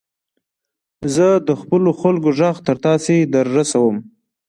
[1.15, 3.95] زه د خپلو خلکو ږغ تر تاسي در رسوم.